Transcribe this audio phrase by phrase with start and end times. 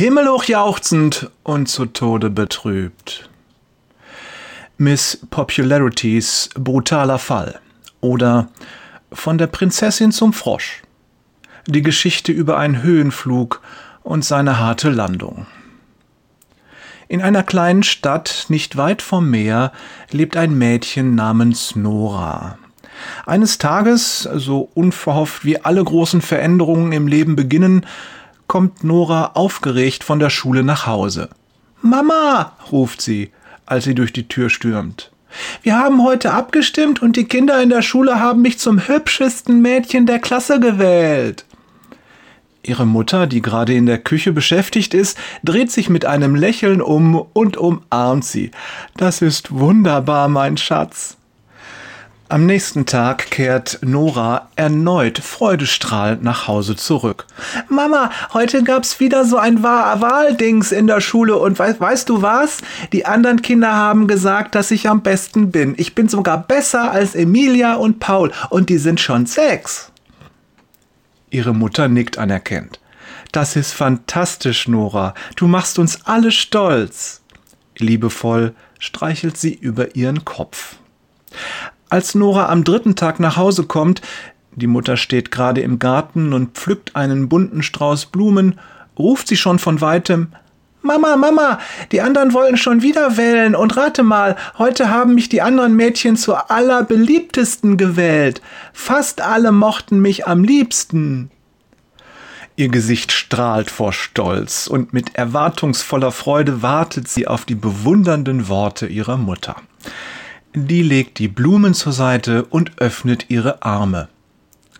[0.00, 3.28] himmelhoch jauchzend und zu Tode betrübt.
[4.78, 7.60] Miss Popularities brutaler Fall
[8.00, 8.48] oder
[9.12, 10.80] Von der Prinzessin zum Frosch.
[11.66, 13.60] Die Geschichte über einen Höhenflug
[14.02, 15.46] und seine harte Landung.
[17.08, 19.70] In einer kleinen Stadt nicht weit vom Meer
[20.10, 22.56] lebt ein Mädchen namens Nora.
[23.26, 27.84] Eines Tages, so unverhofft wie alle großen Veränderungen im Leben beginnen,
[28.50, 31.28] kommt Nora aufgeregt von der Schule nach Hause.
[31.82, 33.30] Mama, ruft sie,
[33.64, 35.12] als sie durch die Tür stürmt.
[35.62, 40.04] Wir haben heute abgestimmt und die Kinder in der Schule haben mich zum hübschesten Mädchen
[40.04, 41.44] der Klasse gewählt.
[42.64, 47.24] Ihre Mutter, die gerade in der Küche beschäftigt ist, dreht sich mit einem Lächeln um
[47.32, 48.50] und umarmt sie.
[48.96, 51.16] Das ist wunderbar, mein Schatz.
[52.30, 57.26] Am nächsten Tag kehrt Nora erneut freudestrahlend nach Hause zurück.
[57.68, 62.58] Mama, heute gab's wieder so ein Wahldings in der Schule und we weißt du was?
[62.92, 65.74] Die anderen Kinder haben gesagt, dass ich am besten bin.
[65.76, 69.90] Ich bin sogar besser als Emilia und Paul und die sind schon sechs.
[71.30, 72.78] Ihre Mutter nickt anerkennt.
[73.32, 75.14] Das ist fantastisch, Nora.
[75.34, 77.22] Du machst uns alle stolz.
[77.76, 80.76] Liebevoll streichelt sie über ihren Kopf.
[81.90, 84.00] Als Nora am dritten Tag nach Hause kommt,
[84.54, 88.60] die Mutter steht gerade im Garten und pflückt einen bunten Strauß Blumen,
[88.96, 90.28] ruft sie schon von weitem
[90.82, 91.58] Mama, Mama,
[91.92, 96.16] die anderen wollen schon wieder wählen und rate mal, heute haben mich die anderen Mädchen
[96.16, 98.40] zur allerbeliebtesten gewählt.
[98.72, 101.30] Fast alle mochten mich am liebsten.
[102.56, 108.86] Ihr Gesicht strahlt vor Stolz und mit erwartungsvoller Freude wartet sie auf die bewundernden Worte
[108.86, 109.56] ihrer Mutter.
[110.54, 114.08] Die legt die Blumen zur Seite und öffnet ihre Arme.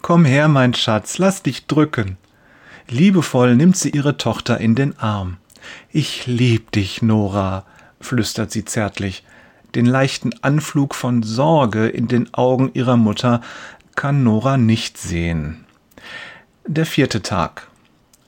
[0.02, 2.16] Komm her, mein Schatz, lass dich drücken.
[2.88, 5.36] Liebevoll nimmt sie ihre Tochter in den Arm.
[5.92, 7.64] Ich lieb dich, Nora,
[8.00, 9.24] flüstert sie zärtlich.
[9.76, 13.40] Den leichten Anflug von Sorge in den Augen ihrer Mutter
[13.94, 15.64] kann Nora nicht sehen.
[16.66, 17.68] Der vierte Tag.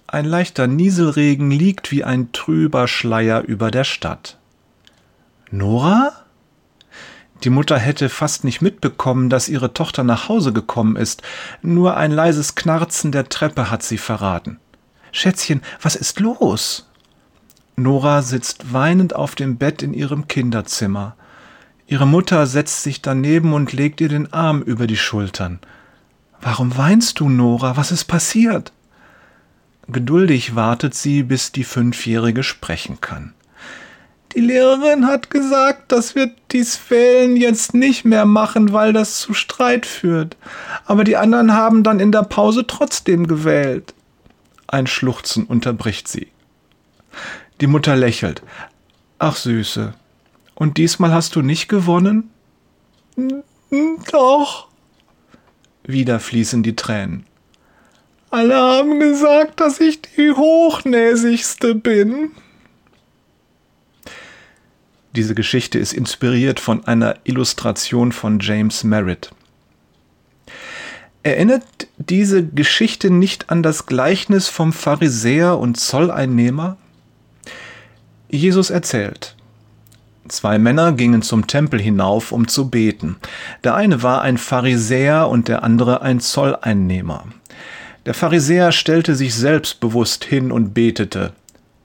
[0.07, 4.39] Ein leichter Nieselregen liegt wie ein trüber Schleier über der Stadt.
[5.51, 6.22] Nora?
[7.45, 11.23] Die Mutter hätte fast nicht mitbekommen, dass ihre Tochter nach Hause gekommen ist.
[11.61, 14.59] Nur ein leises Knarzen der Treppe hat sie verraten.
[15.11, 16.89] Schätzchen, was ist los?
[17.75, 21.17] Nora sitzt weinend auf dem Bett in ihrem Kinderzimmer.
[21.87, 25.59] Ihre Mutter setzt sich daneben und legt ihr den Arm über die Schultern.
[26.41, 27.77] Warum weinst du, Nora?
[27.77, 28.73] Was ist passiert?
[29.89, 33.35] Geduldig wartet sie, bis die Fünfjährige sprechen kann.
[34.35, 39.35] Die Lehrerin hat gesagt, dass wir dies Wählen jetzt nicht mehr machen, weil das zu
[39.35, 40.37] Streit führt.
[40.87, 43.95] Aber die anderen haben dann in der Pause trotzdem gewählt.
[44.67, 46.29] Ein Schluchzen unterbricht sie.
[47.61, 48.43] Die Mutter lächelt.
[49.19, 49.93] Ach Süße.
[50.55, 52.31] Und diesmal hast du nicht gewonnen?
[54.11, 54.69] Doch.
[55.85, 57.27] Wieder fließen die Tränen.
[58.31, 62.31] Alle haben gesagt, dass ich die hochnäsigste bin.
[65.15, 69.31] Diese Geschichte ist inspiriert von einer Illustration von James Merritt.
[71.23, 71.65] Erinnert
[71.99, 76.79] diese Geschichte nicht an das Gleichnis vom Pharisäer und Zolleinnehmer?
[78.31, 79.37] Jesus erzählt.
[80.29, 83.17] Zwei Männer gingen zum Tempel hinauf, um zu beten.
[83.65, 87.27] Der eine war ein Pharisäer und der andere ein Zolleinnehmer.
[88.07, 91.35] Der Pharisäer stellte sich selbstbewusst hin und betete.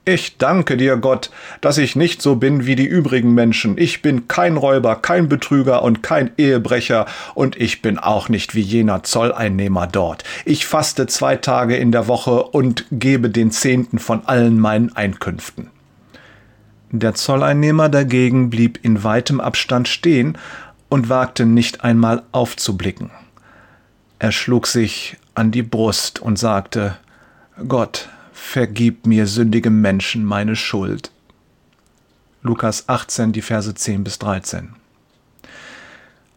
[0.08, 1.28] Ich danke dir, Gott,
[1.60, 3.76] dass ich nicht so bin wie die übrigen Menschen.
[3.76, 7.04] Ich bin kein Räuber, kein Betrüger und kein Ehebrecher,
[7.34, 10.24] und ich bin auch nicht wie jener Zolleinnehmer dort.
[10.46, 15.68] Ich faste zwei Tage in der Woche und gebe den Zehnten von allen meinen Einkünften.
[16.90, 20.38] Der Zolleinnehmer dagegen blieb in weitem Abstand stehen
[20.88, 23.10] und wagte nicht einmal aufzublicken.
[24.18, 26.96] Er schlug sich an die Brust und sagte
[27.68, 28.08] Gott,
[28.38, 31.10] vergib mir sündigem Menschen meine Schuld.
[32.42, 34.70] Lukas 18, die Verse 10 bis 13.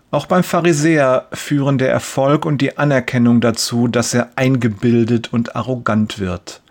[0.09, 6.19] Auch beim Pharisäer führen der Erfolg und die Anerkennung dazu, dass er eingebildet und arrogant
[6.19, 6.61] wird.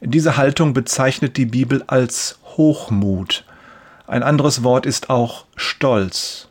[0.00, 3.44] Diese Haltung bezeichnet die Bibel als Hochmut.
[4.06, 6.48] Ein anderes Wort ist auch Stolz.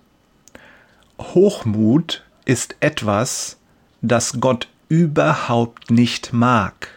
[1.18, 3.58] Hochmut ist etwas,
[4.02, 6.97] das Gott überhaupt nicht mag.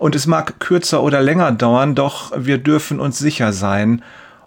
[0.00, 4.02] Und es mag kürzer oder länger dauern, doch wir dürfen uns sicher sein,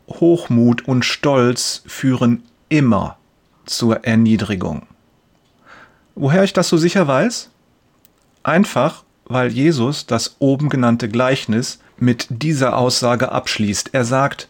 [0.08, 3.18] Hochmut und Stolz führen immer
[3.68, 4.88] zur Erniedrigung.
[6.16, 7.52] Woher ich das so sicher weiß?
[8.42, 13.92] Einfach, weil Jesus das oben genannte Gleichnis mit dieser Aussage abschließt.
[13.94, 14.50] Er sagt,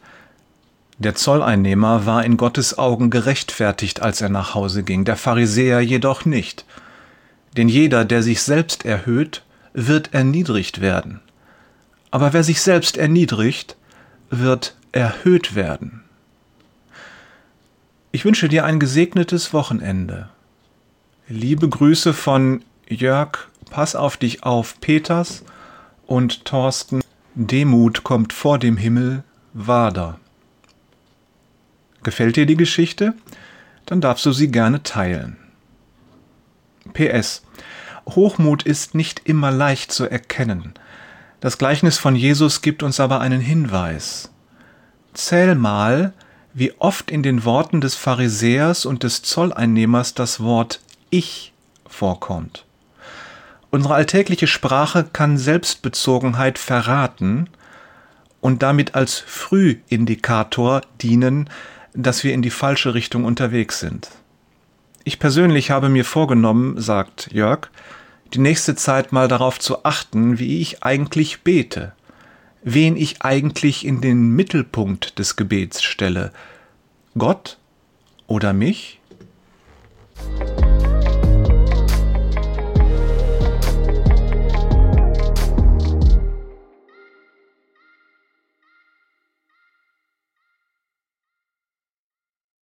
[0.99, 6.23] der Zolleinnehmer war in Gottes Augen gerechtfertigt, als er nach Hause ging, der Pharisäer jedoch
[6.23, 6.63] nicht.
[7.57, 11.19] Denn jeder, der sich selbst erhöht, wird erniedrigt werden.
[12.11, 13.75] Aber wer sich selbst erniedrigt,
[14.29, 16.03] wird erhöht werden.
[18.11, 20.29] Ich wünsche dir ein gesegnetes Wochenende.
[21.27, 25.43] Liebe Grüße von Jörg, pass auf dich auf, Peters
[26.05, 27.01] und Thorsten.
[27.33, 29.23] Demut kommt vor dem Himmel,
[29.53, 30.19] Wader.
[32.03, 33.15] Gefällt dir die Geschichte?
[33.87, 35.37] Dann darfst du sie gerne teilen.
[36.93, 37.43] PS.
[38.09, 40.73] Hochmut ist nicht immer leicht zu erkennen.
[41.39, 44.31] Das Gleichnis von Jesus gibt uns aber einen Hinweis.
[45.13, 46.13] Zähl mal,
[46.53, 51.53] wie oft in den Worten des Pharisäers und des Zolleinnehmers das Wort Ich
[51.87, 52.65] vorkommt.
[53.71, 57.49] Unsere alltägliche Sprache kann Selbstbezogenheit verraten
[58.39, 61.49] und damit als Frühindikator dienen,
[61.93, 64.09] dass wir in die falsche Richtung unterwegs sind.
[65.05, 67.69] Ich persönlich habe mir vorgenommen, sagt Jörg,
[68.33, 71.91] die nächste Zeit mal darauf zu achten, wie ich eigentlich bete,
[72.63, 76.31] wen ich eigentlich in den Mittelpunkt des Gebets stelle,
[77.17, 77.57] Gott
[78.27, 79.01] oder mich?